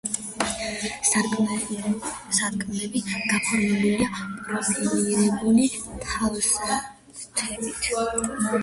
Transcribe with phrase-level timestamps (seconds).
[2.37, 5.71] სარკმლები გაფორმებულია პროფილირებული
[6.09, 7.93] თავსართებით.